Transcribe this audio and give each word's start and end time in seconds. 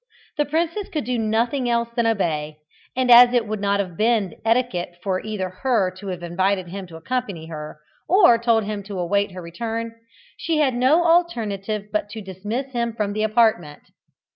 The 0.39 0.45
princess 0.45 0.89
could 0.89 1.03
do 1.03 1.19
nothing 1.19 1.69
else 1.69 1.89
than 1.95 2.07
obey, 2.07 2.57
and 2.95 3.11
as 3.11 3.33
it 3.35 3.45
would 3.45 3.61
not 3.61 3.79
have 3.79 3.95
been 3.95 4.33
etiquette 4.43 4.95
for 5.03 5.19
her 5.19 5.23
either 5.23 5.93
to 5.97 6.07
have 6.07 6.23
invited 6.23 6.69
him 6.69 6.87
to 6.87 6.95
accompany 6.95 7.45
her, 7.49 7.77
or 8.09 8.39
told 8.39 8.63
him 8.63 8.81
to 8.85 8.97
await 8.97 9.33
her 9.33 9.43
return, 9.43 9.93
she 10.37 10.57
had 10.57 10.73
no 10.73 11.05
alternative 11.05 11.89
but 11.91 12.09
to 12.09 12.19
dismiss 12.23 12.71
him 12.71 12.93
from 12.93 13.13
the 13.13 13.21
apartment. 13.21 13.83